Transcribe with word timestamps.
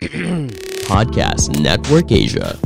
Podcast 0.88 1.52
Network 1.60 2.08
Asia. 2.08 2.56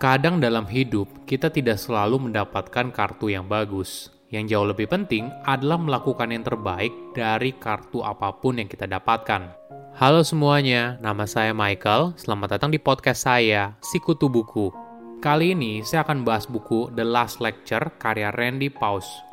Kadang 0.00 0.40
dalam 0.40 0.64
hidup, 0.64 1.28
kita 1.28 1.52
tidak 1.52 1.76
selalu 1.76 2.32
mendapatkan 2.32 2.88
kartu 2.88 3.28
yang 3.28 3.44
bagus. 3.44 4.08
Yang 4.32 4.56
jauh 4.56 4.66
lebih 4.72 4.88
penting 4.88 5.28
adalah 5.44 5.76
melakukan 5.76 6.32
yang 6.32 6.40
terbaik 6.40 6.96
dari 7.12 7.52
kartu 7.52 8.00
apa 8.00 8.32
pun 8.40 8.56
yang 8.56 8.72
kita 8.72 8.88
dapatkan. 8.88 9.52
Halo 10.00 10.24
semuanya, 10.24 10.96
nama 11.04 11.28
saya 11.28 11.52
Michael. 11.52 12.16
Selamat 12.16 12.56
datang 12.56 12.72
di 12.72 12.80
podcast 12.80 13.28
saya, 13.28 13.76
Sikutu 13.84 14.32
Buku. 14.32 14.72
Kali 15.20 15.52
ini 15.52 15.84
saya 15.84 16.08
akan 16.08 16.24
bahas 16.24 16.48
buku 16.48 16.88
The 16.96 17.04
Last 17.04 17.44
Lecture 17.44 17.92
karya 18.00 18.32
Randy 18.32 18.72
Paus. 18.72 19.27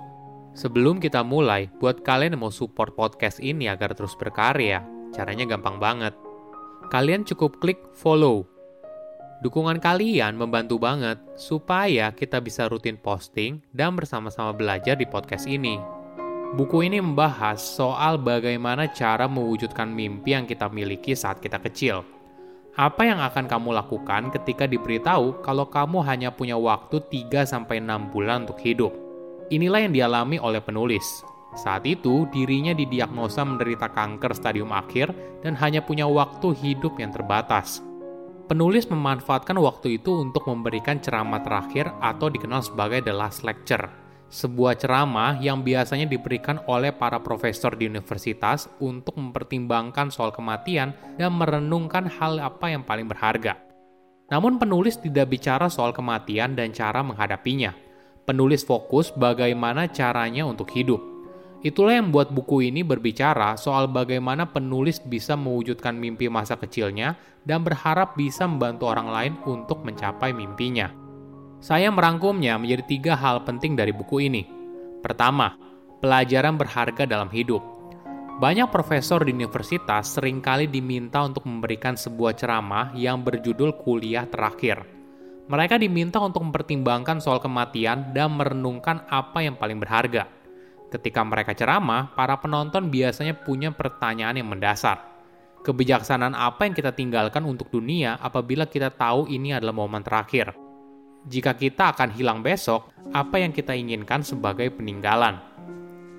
Sebelum 0.56 1.04
kita 1.04 1.20
mulai, 1.20 1.68
buat 1.84 2.00
kalian 2.00 2.40
yang 2.40 2.48
mau 2.48 2.54
support 2.54 2.96
podcast 2.96 3.44
ini 3.44 3.68
agar 3.68 3.92
terus 3.92 4.16
berkarya, 4.16 4.88
caranya 5.12 5.44
gampang 5.44 5.78
banget. 5.84 6.16
Kalian 6.88 7.28
cukup 7.28 7.60
klik 7.60 7.84
follow 7.92 8.48
Dukungan 9.44 9.84
kalian 9.84 10.40
membantu 10.40 10.80
banget 10.80 11.20
supaya 11.38 12.10
kita 12.16 12.40
bisa 12.40 12.66
rutin 12.66 12.96
posting 12.96 13.60
dan 13.76 13.94
bersama-sama 13.94 14.56
belajar 14.56 14.96
di 14.96 15.04
podcast 15.04 15.44
ini. 15.46 15.76
Buku 16.58 16.88
ini 16.88 17.04
membahas 17.04 17.60
soal 17.60 18.18
bagaimana 18.18 18.90
cara 18.90 19.28
mewujudkan 19.30 19.92
mimpi 19.92 20.34
yang 20.34 20.48
kita 20.48 20.66
miliki 20.72 21.14
saat 21.14 21.44
kita 21.44 21.60
kecil. 21.60 22.08
Apa 22.80 23.06
yang 23.06 23.22
akan 23.22 23.46
kamu 23.46 23.70
lakukan 23.76 24.32
ketika 24.34 24.66
diberitahu 24.66 25.44
kalau 25.44 25.68
kamu 25.68 26.02
hanya 26.08 26.32
punya 26.32 26.58
waktu 26.58 27.04
3-6 27.04 27.62
bulan 28.16 28.50
untuk 28.50 28.58
hidup? 28.64 29.05
Inilah 29.54 29.86
yang 29.86 29.94
dialami 29.94 30.42
oleh 30.42 30.58
penulis. 30.58 31.22
Saat 31.54 31.86
itu, 31.86 32.26
dirinya 32.34 32.74
didiagnosa 32.74 33.46
menderita 33.46 33.94
kanker 33.94 34.34
stadium 34.34 34.74
akhir 34.74 35.14
dan 35.46 35.54
hanya 35.62 35.86
punya 35.86 36.10
waktu 36.10 36.52
hidup 36.58 36.98
yang 36.98 37.14
terbatas. 37.14 37.80
Penulis 38.50 38.90
memanfaatkan 38.90 39.58
waktu 39.58 40.02
itu 40.02 40.22
untuk 40.22 40.46
memberikan 40.50 40.98
ceramah 40.98 41.42
terakhir 41.42 41.90
atau 42.02 42.30
dikenal 42.30 42.62
sebagai 42.62 43.06
The 43.06 43.14
Last 43.14 43.42
Lecture, 43.46 43.90
sebuah 44.30 44.82
ceramah 44.82 45.38
yang 45.38 45.62
biasanya 45.62 46.10
diberikan 46.10 46.62
oleh 46.66 46.90
para 46.94 47.22
profesor 47.22 47.78
di 47.78 47.86
universitas 47.86 48.66
untuk 48.82 49.18
mempertimbangkan 49.18 50.10
soal 50.10 50.34
kematian 50.34 50.94
dan 51.22 51.32
merenungkan 51.34 52.10
hal 52.10 52.42
apa 52.42 52.74
yang 52.74 52.82
paling 52.82 53.06
berharga. 53.06 53.58
Namun 54.30 54.58
penulis 54.58 54.98
tidak 54.98 55.30
bicara 55.30 55.70
soal 55.70 55.94
kematian 55.94 56.58
dan 56.58 56.74
cara 56.74 57.06
menghadapinya. 57.06 57.85
Penulis 58.26 58.66
fokus 58.66 59.14
bagaimana 59.14 59.86
caranya 59.90 60.44
untuk 60.50 60.74
hidup 60.74 61.16
Itulah 61.66 61.98
yang 61.98 62.14
membuat 62.14 62.30
buku 62.30 62.70
ini 62.70 62.86
berbicara 62.86 63.58
soal 63.58 63.90
bagaimana 63.90 64.46
penulis 64.46 65.02
bisa 65.02 65.34
mewujudkan 65.34 65.98
mimpi 65.98 66.30
masa 66.30 66.54
kecilnya 66.62 67.18
dan 67.42 67.66
berharap 67.66 68.14
bisa 68.14 68.46
membantu 68.46 68.86
orang 68.86 69.10
lain 69.10 69.34
untuk 69.50 69.82
mencapai 69.82 70.30
mimpinya. 70.30 70.94
Saya 71.58 71.90
merangkumnya 71.90 72.62
menjadi 72.62 72.86
tiga 72.86 73.14
hal 73.18 73.42
penting 73.50 73.74
dari 73.74 73.90
buku 73.90 74.30
ini. 74.30 74.46
Pertama, 75.02 75.58
pelajaran 76.06 76.54
berharga 76.54 77.10
dalam 77.10 77.34
hidup. 77.34 77.66
Banyak 78.38 78.70
profesor 78.70 79.26
di 79.26 79.34
universitas 79.34 80.22
sering 80.22 80.46
kali 80.46 80.70
diminta 80.70 81.26
untuk 81.26 81.50
memberikan 81.50 81.98
sebuah 81.98 82.38
ceramah 82.38 82.94
yang 82.94 83.26
berjudul 83.26 83.82
kuliah 83.82 84.30
terakhir. 84.30 84.95
Mereka 85.46 85.78
diminta 85.78 86.18
untuk 86.18 86.42
mempertimbangkan 86.42 87.22
soal 87.22 87.38
kematian 87.38 88.18
dan 88.18 88.34
merenungkan 88.34 89.06
apa 89.06 89.46
yang 89.46 89.54
paling 89.54 89.78
berharga. 89.78 90.26
Ketika 90.90 91.22
mereka 91.22 91.54
ceramah, 91.54 92.18
para 92.18 92.34
penonton 92.42 92.90
biasanya 92.90 93.38
punya 93.38 93.70
pertanyaan 93.70 94.42
yang 94.42 94.50
mendasar. 94.50 95.06
Kebijaksanaan 95.62 96.34
apa 96.34 96.66
yang 96.66 96.74
kita 96.74 96.98
tinggalkan 96.98 97.46
untuk 97.46 97.70
dunia 97.70 98.18
apabila 98.18 98.66
kita 98.66 98.90
tahu 98.90 99.30
ini 99.30 99.54
adalah 99.54 99.74
momen 99.74 100.02
terakhir? 100.02 100.54
Jika 101.26 101.54
kita 101.54 101.94
akan 101.94 102.14
hilang 102.18 102.42
besok, 102.42 102.90
apa 103.14 103.42
yang 103.42 103.54
kita 103.54 103.78
inginkan 103.78 104.26
sebagai 104.26 104.74
peninggalan? 104.74 105.42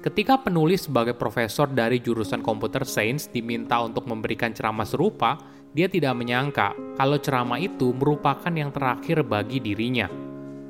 Ketika 0.06 0.38
penulis 0.38 0.86
sebagai 0.86 1.19
profesor 1.19 1.66
dari 1.66 1.98
jurusan 1.98 2.42
Computer 2.47 2.86
Science 2.86 3.26
diminta 3.26 3.82
untuk 3.82 4.06
memberikan 4.06 4.54
ceramah 4.54 4.86
serupa, 4.86 5.34
dia 5.76 5.92
tidak 5.92 6.16
menyangka 6.16 6.72
kalau 6.97 7.20
ceramah 7.20 7.60
itu 7.60 7.92
merupakan 7.92 8.48
yang 8.48 8.72
terakhir 8.72 9.20
bagi 9.28 9.60
dirinya 9.60 10.09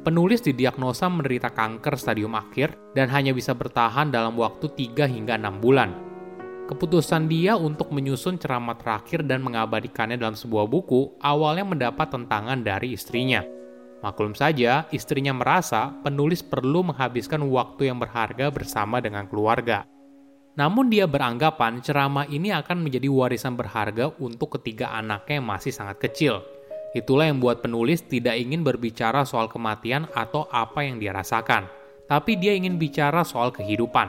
Penulis 0.07 0.39
didiagnosa 0.39 1.11
menderita 1.11 1.51
kanker 1.51 1.99
stadium 1.99 2.39
akhir 2.39 2.79
dan 2.95 3.11
hanya 3.11 3.35
bisa 3.35 3.51
bertahan 3.59 4.07
dalam 4.07 4.39
waktu 4.39 4.71
3 4.71 5.03
hingga 5.03 5.35
6 5.35 5.59
bulan. 5.59 5.91
Keputusan 6.71 7.27
dia 7.27 7.59
untuk 7.59 7.91
menyusun 7.91 8.39
ceramah 8.39 8.79
terakhir 8.79 9.27
dan 9.27 9.43
mengabadikannya 9.43 10.15
dalam 10.15 10.39
sebuah 10.39 10.71
buku 10.71 11.19
awalnya 11.19 11.67
mendapat 11.67 12.07
tentangan 12.07 12.63
dari 12.63 12.95
istrinya. 12.95 13.43
Maklum 13.99 14.39
saja, 14.39 14.87
istrinya 14.95 15.35
merasa 15.35 15.91
penulis 16.07 16.39
perlu 16.39 16.87
menghabiskan 16.87 17.43
waktu 17.43 17.91
yang 17.91 17.99
berharga 17.99 18.47
bersama 18.55 19.03
dengan 19.03 19.27
keluarga. 19.27 19.91
Namun 20.57 20.89
dia 20.89 21.05
beranggapan 21.05 21.85
ceramah 21.85 22.25
ini 22.27 22.53
akan 22.53 22.81
menjadi 22.81 23.13
warisan 23.13 23.55
berharga 23.61 24.13
untuk 24.17 24.57
ketiga 24.57 24.97
anaknya 24.97 25.39
yang 25.41 25.49
masih 25.53 25.69
sangat 25.69 26.01
kecil, 26.01 26.41
Itulah 26.97 27.29
yang 27.29 27.37
membuat 27.37 27.61
penulis 27.61 28.01
tidak 28.09 28.41
ingin 28.41 28.65
berbicara 28.65 29.29
soal 29.29 29.53
kematian 29.53 30.09
atau 30.17 30.49
apa 30.49 30.81
yang 30.81 30.97
dia 30.97 31.13
rasakan, 31.13 31.69
tapi 32.09 32.41
dia 32.41 32.57
ingin 32.57 32.81
bicara 32.81 33.21
soal 33.21 33.53
kehidupan. 33.53 34.09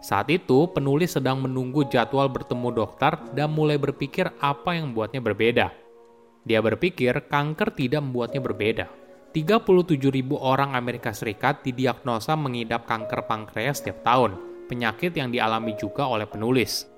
Saat 0.00 0.32
itu, 0.32 0.68
penulis 0.72 1.20
sedang 1.20 1.44
menunggu 1.44 1.84
jadwal 1.84 2.32
bertemu 2.32 2.72
dokter 2.72 3.12
dan 3.36 3.52
mulai 3.52 3.76
berpikir 3.76 4.32
apa 4.40 4.72
yang 4.72 4.92
membuatnya 4.92 5.20
berbeda. 5.20 5.66
Dia 6.48 6.64
berpikir 6.64 7.28
kanker 7.28 7.76
tidak 7.76 8.00
membuatnya 8.00 8.40
berbeda. 8.40 8.86
37 9.36 10.00
ribu 10.08 10.40
orang 10.40 10.72
Amerika 10.72 11.12
Serikat 11.12 11.60
didiagnosa 11.60 12.40
mengidap 12.40 12.88
kanker 12.88 13.28
pankreas 13.28 13.84
setiap 13.84 14.00
tahun, 14.00 14.53
penyakit 14.66 15.14
yang 15.14 15.30
dialami 15.30 15.76
juga 15.76 16.08
oleh 16.08 16.28
penulis. 16.28 16.88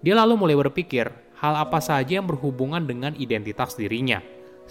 Dia 0.00 0.16
lalu 0.16 0.40
mulai 0.40 0.56
berpikir, 0.56 1.12
hal 1.40 1.54
apa 1.56 1.80
saja 1.80 2.20
yang 2.20 2.28
berhubungan 2.28 2.84
dengan 2.84 3.12
identitas 3.16 3.76
dirinya, 3.76 4.20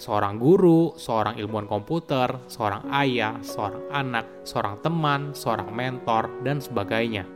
seorang 0.00 0.40
guru, 0.40 0.96
seorang 0.96 1.36
ilmuwan 1.36 1.68
komputer, 1.68 2.40
seorang 2.48 2.88
ayah, 2.94 3.36
seorang 3.44 3.84
anak, 3.92 4.26
seorang 4.42 4.80
teman, 4.80 5.36
seorang 5.36 5.68
mentor, 5.70 6.30
dan 6.42 6.58
sebagainya. 6.58 7.28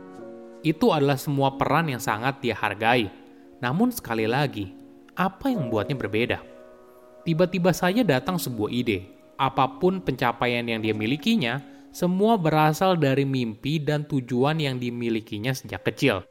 Itu 0.65 0.89
adalah 0.91 1.15
semua 1.15 1.53
peran 1.53 1.93
yang 1.93 2.01
sangat 2.01 2.41
dia 2.41 2.57
hargai. 2.57 3.07
Namun 3.61 3.93
sekali 3.93 4.25
lagi, 4.25 4.73
apa 5.13 5.53
yang 5.53 5.69
membuatnya 5.69 5.95
berbeda? 5.95 6.39
Tiba-tiba 7.21 7.71
saja 7.71 8.01
datang 8.01 8.41
sebuah 8.41 8.73
ide. 8.73 9.13
Apa 9.35 9.79
pun 9.79 10.01
pencapaian 10.01 10.65
yang 10.65 10.81
dia 10.81 10.95
milikinya, 10.95 11.61
semua 11.95 12.35
berasal 12.35 12.99
dari 12.99 13.23
mimpi 13.23 13.79
dan 13.79 14.03
tujuan 14.03 14.59
yang 14.59 14.75
dimilikinya 14.75 15.55
sejak 15.55 15.87
kecil. 15.87 16.27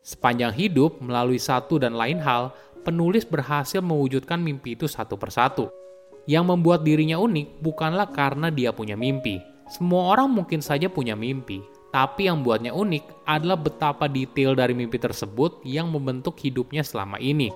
Sepanjang 0.00 0.56
hidup, 0.56 1.04
melalui 1.04 1.36
satu 1.36 1.76
dan 1.76 1.92
lain 1.92 2.16
hal, 2.16 2.56
penulis 2.80 3.28
berhasil 3.28 3.84
mewujudkan 3.84 4.40
mimpi 4.40 4.72
itu 4.72 4.88
satu 4.88 5.20
persatu. 5.20 5.68
Yang 6.24 6.44
membuat 6.48 6.80
dirinya 6.80 7.20
unik 7.20 7.60
bukanlah 7.60 8.08
karena 8.08 8.48
dia 8.48 8.72
punya 8.72 8.96
mimpi. 8.96 9.36
Semua 9.68 10.16
orang 10.16 10.32
mungkin 10.32 10.64
saja 10.64 10.88
punya 10.88 11.12
mimpi, 11.12 11.60
tapi 11.92 12.32
yang 12.32 12.40
buatnya 12.40 12.72
unik 12.72 13.28
adalah 13.28 13.60
betapa 13.60 14.08
detail 14.08 14.56
dari 14.56 14.72
mimpi 14.72 14.96
tersebut 14.96 15.60
yang 15.60 15.92
membentuk 15.92 16.40
hidupnya 16.40 16.80
selama 16.80 17.20
ini. 17.20 17.52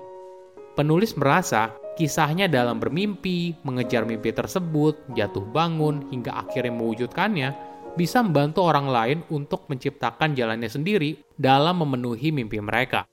Penulis 0.77 1.17
merasa 1.17 1.73
kisahnya 2.01 2.49
dalam 2.49 2.81
bermimpi, 2.81 3.53
mengejar 3.61 4.09
mimpi 4.09 4.33
tersebut, 4.33 5.13
jatuh 5.13 5.45
bangun, 5.53 6.09
hingga 6.09 6.33
akhirnya 6.33 6.73
mewujudkannya, 6.73 7.49
bisa 7.93 8.25
membantu 8.25 8.65
orang 8.65 8.89
lain 8.89 9.19
untuk 9.29 9.69
menciptakan 9.69 10.33
jalannya 10.33 10.65
sendiri 10.65 11.21
dalam 11.37 11.77
memenuhi 11.85 12.33
mimpi 12.33 12.57
mereka. 12.57 13.05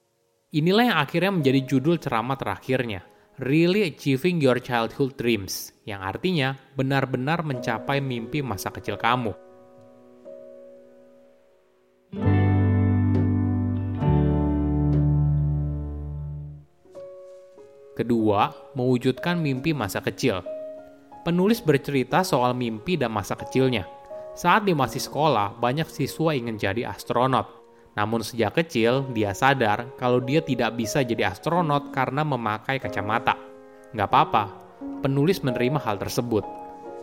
Inilah 0.57 0.85
yang 0.89 0.99
akhirnya 1.05 1.33
menjadi 1.37 1.61
judul 1.69 2.01
ceramah 2.01 2.41
terakhirnya, 2.41 3.05
Really 3.37 3.85
Achieving 3.93 4.41
Your 4.41 4.57
Childhood 4.57 5.21
Dreams, 5.21 5.77
yang 5.85 6.01
artinya 6.01 6.57
benar-benar 6.73 7.45
mencapai 7.45 8.01
mimpi 8.01 8.41
masa 8.41 8.73
kecil 8.73 8.97
kamu. 8.97 9.37
Kedua, 17.99 18.55
mewujudkan 18.79 19.43
mimpi 19.43 19.75
masa 19.75 19.99
kecil. 19.99 20.47
Penulis 21.27 21.59
bercerita 21.59 22.23
soal 22.23 22.55
mimpi 22.55 22.95
dan 22.95 23.11
masa 23.11 23.35
kecilnya. 23.35 23.91
Saat 24.39 24.71
dia 24.71 24.79
masih 24.79 25.03
sekolah, 25.03 25.59
banyak 25.59 25.91
siswa 25.91 26.31
ingin 26.31 26.55
jadi 26.55 26.87
astronot. 26.87 27.51
Namun 27.99 28.23
sejak 28.23 28.55
kecil, 28.55 29.03
dia 29.11 29.35
sadar 29.35 29.91
kalau 29.99 30.23
dia 30.23 30.39
tidak 30.39 30.79
bisa 30.79 31.03
jadi 31.03 31.35
astronot 31.35 31.91
karena 31.91 32.23
memakai 32.23 32.79
kacamata. 32.79 33.35
Nggak 33.91 34.09
apa-apa, 34.15 34.45
penulis 35.03 35.43
menerima 35.43 35.83
hal 35.83 35.99
tersebut. 35.99 36.47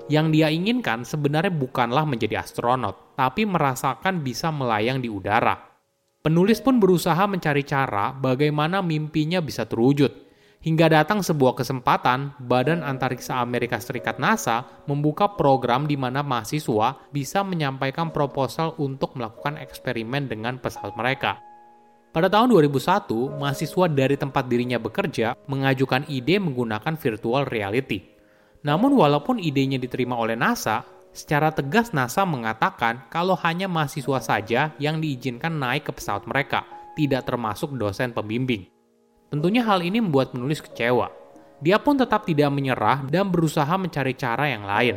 Yang 0.07 0.27
dia 0.31 0.47
inginkan 0.47 1.03
sebenarnya 1.03 1.51
bukanlah 1.51 2.07
menjadi 2.07 2.39
astronot, 2.39 3.19
tapi 3.19 3.43
merasakan 3.43 4.23
bisa 4.23 4.47
melayang 4.47 5.03
di 5.03 5.11
udara. 5.11 5.59
Penulis 6.23 6.63
pun 6.63 6.79
berusaha 6.79 7.27
mencari 7.27 7.67
cara 7.67 8.15
bagaimana 8.15 8.79
mimpinya 8.79 9.43
bisa 9.43 9.67
terwujud. 9.67 10.24
Hingga 10.65 10.89
datang 10.89 11.21
sebuah 11.21 11.61
kesempatan, 11.61 12.33
Badan 12.41 12.81
Antariksa 12.81 13.37
Amerika 13.37 13.77
Serikat 13.77 14.17
NASA 14.17 14.65
membuka 14.89 15.29
program 15.29 15.85
di 15.85 15.93
mana 15.93 16.25
mahasiswa 16.25 17.05
bisa 17.13 17.45
menyampaikan 17.45 18.09
proposal 18.09 18.73
untuk 18.81 19.13
melakukan 19.13 19.61
eksperimen 19.61 20.25
dengan 20.25 20.57
pesawat 20.57 20.97
mereka. 20.97 21.37
Pada 22.09 22.33
tahun 22.33 22.49
2001, 22.49 23.37
mahasiswa 23.37 23.85
dari 23.93 24.17
tempat 24.17 24.49
dirinya 24.49 24.81
bekerja 24.81 25.37
mengajukan 25.45 26.09
ide 26.09 26.41
menggunakan 26.41 26.97
virtual 26.97 27.45
reality. 27.45 28.01
Namun 28.65 28.97
walaupun 28.97 29.37
idenya 29.37 29.77
diterima 29.77 30.17
oleh 30.17 30.33
NASA, 30.33 30.81
secara 31.13 31.53
tegas 31.53 31.93
NASA 31.93 32.25
mengatakan 32.25 33.05
kalau 33.13 33.37
hanya 33.45 33.69
mahasiswa 33.69 34.17
saja 34.17 34.73
yang 34.81 34.97
diizinkan 34.97 35.61
naik 35.61 35.85
ke 35.85 35.91
pesawat 35.93 36.25
mereka, 36.25 36.65
tidak 36.97 37.29
termasuk 37.29 37.69
dosen 37.77 38.17
pembimbing. 38.17 38.74
Tentunya 39.29 39.65
hal 39.65 39.81
ini 39.81 40.01
membuat 40.01 40.33
penulis 40.35 40.61
kecewa. 40.61 41.09
Dia 41.63 41.79
pun 41.79 41.95
tetap 41.97 42.27
tidak 42.27 42.51
menyerah 42.51 43.07
dan 43.07 43.31
berusaha 43.31 43.73
mencari 43.79 44.13
cara 44.13 44.51
yang 44.51 44.67
lain. 44.67 44.95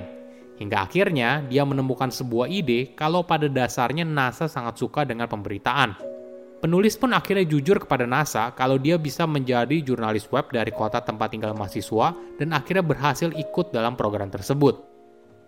Hingga 0.59 0.91
akhirnya 0.91 1.47
dia 1.47 1.63
menemukan 1.63 2.11
sebuah 2.11 2.51
ide 2.51 2.93
kalau 2.99 3.23
pada 3.23 3.47
dasarnya 3.47 4.03
NASA 4.03 4.51
sangat 4.51 4.75
suka 4.75 5.07
dengan 5.07 5.31
pemberitaan 5.31 6.19
Penulis 6.59 6.99
pun 6.99 7.15
akhirnya 7.15 7.47
jujur 7.47 7.79
kepada 7.79 8.03
NASA 8.03 8.51
kalau 8.51 8.83
dia 8.83 8.99
bisa 8.99 9.23
menjadi 9.31 9.79
jurnalis 9.79 10.27
web 10.27 10.51
dari 10.51 10.75
kota 10.75 10.99
tempat 10.99 11.31
tinggal 11.31 11.55
mahasiswa 11.55 12.11
dan 12.35 12.51
akhirnya 12.51 12.83
berhasil 12.83 13.31
ikut 13.31 13.71
dalam 13.71 13.95
program 13.95 14.27
tersebut. 14.27 14.83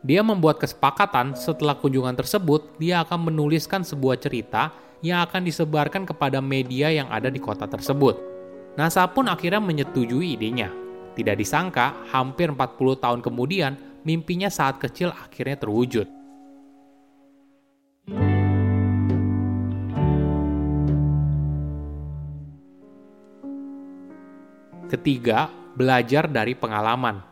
Dia 0.06 0.22
membuat 0.22 0.62
kesepakatan 0.62 1.34
setelah 1.34 1.74
kunjungan 1.82 2.14
tersebut, 2.14 2.78
dia 2.78 3.02
akan 3.02 3.26
menuliskan 3.26 3.82
sebuah 3.82 4.22
cerita 4.22 4.70
yang 5.02 5.26
akan 5.26 5.42
disebarkan 5.50 6.06
kepada 6.06 6.38
media 6.38 6.94
yang 6.94 7.10
ada 7.10 7.26
di 7.26 7.42
kota 7.42 7.66
tersebut. 7.66 8.29
NASA 8.78 9.02
pun 9.10 9.26
akhirnya 9.26 9.58
menyetujui 9.58 10.38
idenya. 10.38 10.70
Tidak 11.18 11.34
disangka, 11.34 12.06
hampir 12.14 12.54
40 12.54 13.02
tahun 13.02 13.20
kemudian, 13.20 13.74
mimpinya 14.06 14.46
saat 14.46 14.78
kecil 14.78 15.10
akhirnya 15.10 15.58
terwujud. 15.58 16.06
Ketiga, 24.90 25.46
belajar 25.78 26.26
dari 26.26 26.58
pengalaman. 26.58 27.22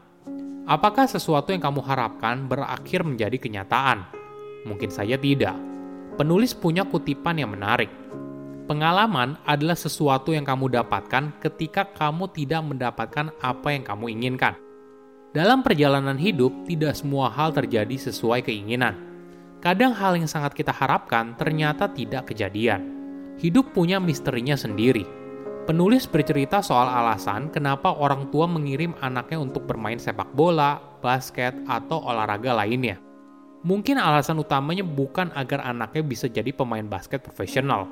Apakah 0.68 1.10
sesuatu 1.10 1.50
yang 1.50 1.58
kamu 1.58 1.82
harapkan 1.82 2.46
berakhir 2.46 3.02
menjadi 3.02 3.34
kenyataan? 3.34 4.06
Mungkin 4.62 4.90
saja 4.94 5.18
tidak. 5.18 5.58
Penulis 6.14 6.54
punya 6.54 6.86
kutipan 6.86 7.38
yang 7.40 7.50
menarik. 7.50 7.90
Pengalaman 8.68 9.40
adalah 9.48 9.74
sesuatu 9.74 10.36
yang 10.36 10.44
kamu 10.44 10.68
dapatkan 10.68 11.40
ketika 11.40 11.88
kamu 11.88 12.28
tidak 12.36 12.60
mendapatkan 12.68 13.32
apa 13.40 13.68
yang 13.72 13.80
kamu 13.80 14.12
inginkan. 14.12 14.54
Dalam 15.32 15.64
perjalanan 15.64 16.20
hidup, 16.20 16.52
tidak 16.68 16.92
semua 16.92 17.32
hal 17.32 17.56
terjadi 17.56 17.96
sesuai 17.96 18.44
keinginan. 18.44 18.92
Kadang 19.64 19.96
hal 19.96 20.20
yang 20.20 20.28
sangat 20.28 20.52
kita 20.52 20.70
harapkan 20.70 21.32
ternyata 21.40 21.88
tidak 21.88 22.28
kejadian. 22.28 22.92
Hidup 23.40 23.72
punya 23.72 23.96
misterinya 23.96 24.54
sendiri 24.54 25.18
Penulis 25.68 26.08
bercerita 26.08 26.64
soal 26.64 26.88
alasan 26.88 27.52
kenapa 27.52 27.92
orang 27.92 28.32
tua 28.32 28.48
mengirim 28.48 28.96
anaknya 29.04 29.36
untuk 29.36 29.68
bermain 29.68 30.00
sepak 30.00 30.32
bola, 30.32 30.80
basket, 31.04 31.52
atau 31.68 32.00
olahraga 32.08 32.56
lainnya. 32.56 32.96
Mungkin 33.68 34.00
alasan 34.00 34.40
utamanya 34.40 34.80
bukan 34.80 35.28
agar 35.36 35.60
anaknya 35.60 36.00
bisa 36.00 36.24
jadi 36.24 36.56
pemain 36.56 36.88
basket 36.88 37.20
profesional. 37.20 37.84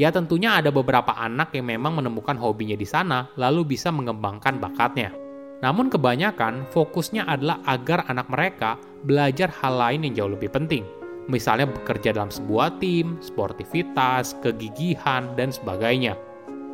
Ya 0.00 0.08
tentunya 0.08 0.56
ada 0.56 0.72
beberapa 0.72 1.12
anak 1.12 1.52
yang 1.52 1.68
memang 1.68 2.00
menemukan 2.00 2.40
hobinya 2.40 2.72
di 2.72 2.88
sana 2.88 3.28
lalu 3.36 3.76
bisa 3.76 3.92
mengembangkan 3.92 4.56
bakatnya. 4.56 5.12
Namun 5.60 5.92
kebanyakan 5.92 6.64
fokusnya 6.72 7.28
adalah 7.28 7.60
agar 7.68 8.08
anak 8.08 8.32
mereka 8.32 8.80
belajar 9.04 9.52
hal 9.60 9.76
lain 9.76 10.08
yang 10.08 10.24
jauh 10.24 10.32
lebih 10.32 10.48
penting. 10.48 10.88
Misalnya 11.28 11.68
bekerja 11.68 12.16
dalam 12.16 12.32
sebuah 12.32 12.80
tim, 12.80 13.20
sportivitas, 13.20 14.32
kegigihan, 14.40 15.36
dan 15.36 15.52
sebagainya 15.52 16.16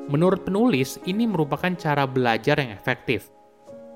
Menurut 0.07 0.47
penulis, 0.47 1.03
ini 1.03 1.27
merupakan 1.27 1.75
cara 1.75 2.07
belajar 2.07 2.63
yang 2.63 2.71
efektif. 2.71 3.27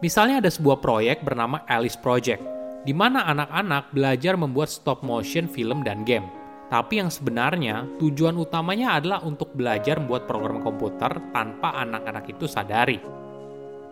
Misalnya 0.03 0.43
ada 0.43 0.51
sebuah 0.51 0.83
proyek 0.83 1.23
bernama 1.23 1.63
Alice 1.71 1.95
Project, 1.95 2.43
di 2.83 2.91
mana 2.91 3.31
anak-anak 3.31 3.95
belajar 3.95 4.35
membuat 4.35 4.75
stop 4.75 5.07
motion 5.07 5.47
film 5.47 5.87
dan 5.87 6.03
game. 6.03 6.27
Tapi 6.71 7.03
yang 7.03 7.11
sebenarnya 7.11 7.99
tujuan 7.99 8.39
utamanya 8.39 8.95
adalah 8.95 9.27
untuk 9.27 9.51
belajar 9.59 9.99
membuat 9.99 10.31
program 10.31 10.63
komputer 10.63 11.19
tanpa 11.35 11.75
anak-anak 11.83 12.31
itu 12.31 12.47
sadari. 12.47 13.03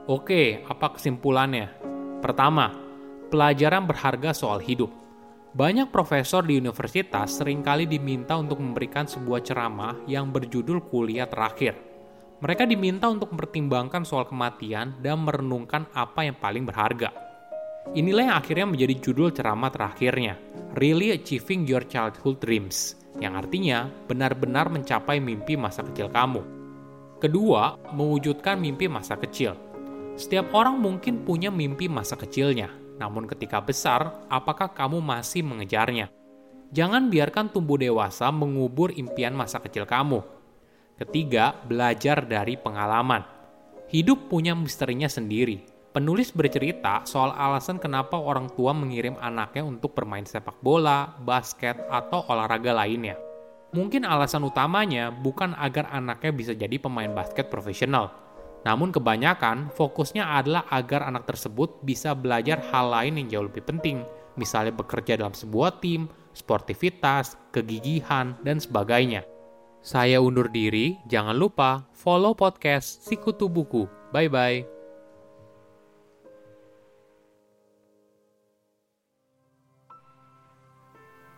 Oke, 0.06 0.62
apa 0.62 0.94
kesimpulannya? 0.94 1.74
Pertama, 2.22 2.70
pelajaran 3.34 3.82
berharga 3.82 4.30
soal 4.30 4.62
hidup. 4.62 4.94
Banyak 5.58 5.90
profesor 5.90 6.46
di 6.46 6.54
universitas 6.54 7.42
sering 7.42 7.66
kali 7.66 7.90
diminta 7.90 8.38
untuk 8.38 8.62
memberikan 8.62 9.10
sebuah 9.10 9.42
ceramah 9.42 9.98
yang 10.06 10.30
berjudul 10.30 10.86
kuliah 10.86 11.26
terakhir– 11.26 11.74
mereka 12.38 12.62
diminta 12.70 13.10
untuk 13.10 13.34
mempertimbangkan 13.34 14.06
soal 14.06 14.30
kematian 14.30 14.94
dan 15.02 15.26
merenungkan 15.26 15.90
apa 15.90 16.22
yang 16.22 16.38
paling 16.38 16.62
berharga. 16.62 17.27
Inilah 17.96 18.24
yang 18.32 18.36
akhirnya 18.36 18.66
menjadi 18.68 18.94
judul 19.00 19.32
ceramah 19.32 19.72
terakhirnya, 19.72 20.36
Really 20.76 21.16
Achieving 21.16 21.64
Your 21.64 21.88
Childhood 21.88 22.44
Dreams, 22.44 22.98
yang 23.22 23.38
artinya 23.38 23.88
benar-benar 24.10 24.68
mencapai 24.68 25.22
mimpi 25.22 25.56
masa 25.56 25.80
kecil 25.86 26.12
kamu. 26.12 26.44
Kedua, 27.22 27.80
mewujudkan 27.96 28.60
mimpi 28.60 28.86
masa 28.86 29.16
kecil. 29.16 29.56
Setiap 30.18 30.52
orang 30.52 30.76
mungkin 30.76 31.24
punya 31.24 31.48
mimpi 31.48 31.88
masa 31.88 32.18
kecilnya, 32.18 32.68
namun 33.00 33.24
ketika 33.24 33.62
besar, 33.64 34.26
apakah 34.28 34.70
kamu 34.74 35.00
masih 35.00 35.46
mengejarnya? 35.46 36.12
Jangan 36.68 37.08
biarkan 37.08 37.48
tumbuh 37.48 37.80
dewasa 37.80 38.28
mengubur 38.28 38.92
impian 38.92 39.32
masa 39.32 39.56
kecil 39.64 39.88
kamu, 39.88 40.20
Ketiga, 40.98 41.54
belajar 41.62 42.26
dari 42.26 42.58
pengalaman. 42.58 43.22
Hidup 43.86 44.26
punya 44.26 44.58
misterinya 44.58 45.06
sendiri. 45.06 45.77
Penulis 45.98 46.30
bercerita 46.30 47.02
soal 47.10 47.34
alasan 47.34 47.82
kenapa 47.82 48.14
orang 48.14 48.46
tua 48.54 48.70
mengirim 48.70 49.18
anaknya 49.18 49.66
untuk 49.66 49.98
bermain 49.98 50.22
sepak 50.22 50.54
bola, 50.62 51.18
basket, 51.26 51.74
atau 51.90 52.22
olahraga 52.30 52.70
lainnya. 52.70 53.18
Mungkin 53.74 54.06
alasan 54.06 54.46
utamanya 54.46 55.10
bukan 55.10 55.58
agar 55.58 55.90
anaknya 55.90 56.30
bisa 56.30 56.54
jadi 56.54 56.78
pemain 56.78 57.10
basket 57.10 57.50
profesional, 57.50 58.14
namun 58.62 58.94
kebanyakan 58.94 59.74
fokusnya 59.74 60.22
adalah 60.22 60.70
agar 60.70 61.02
anak 61.02 61.26
tersebut 61.34 61.82
bisa 61.82 62.14
belajar 62.14 62.62
hal 62.70 62.94
lain 62.94 63.18
yang 63.18 63.26
jauh 63.34 63.50
lebih 63.50 63.66
penting, 63.66 64.06
misalnya 64.38 64.70
bekerja 64.78 65.18
dalam 65.18 65.34
sebuah 65.34 65.82
tim, 65.82 66.06
sportivitas, 66.30 67.34
kegigihan, 67.50 68.38
dan 68.46 68.62
sebagainya. 68.62 69.26
Saya 69.82 70.22
undur 70.22 70.46
diri, 70.46 70.94
jangan 71.10 71.34
lupa 71.34 71.90
follow 71.90 72.38
podcast 72.38 73.02
Sikutu 73.02 73.50
Buku. 73.50 73.90
Bye-bye. 74.14 74.77